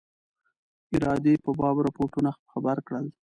ارادې 0.95 1.33
په 1.43 1.51
باب 1.59 1.75
رپوټونو 1.85 2.31
خبر 2.51 2.77
کړل. 2.87 3.05